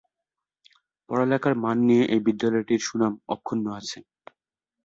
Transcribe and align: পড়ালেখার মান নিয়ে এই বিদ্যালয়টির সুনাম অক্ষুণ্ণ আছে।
পড়ালেখার 1.09 1.55
মান 1.63 1.77
নিয়ে 1.87 2.03
এই 2.13 2.21
বিদ্যালয়টির 2.27 2.81
সুনাম 2.87 3.13
অক্ষুণ্ণ 3.33 3.65
আছে। 3.79 3.99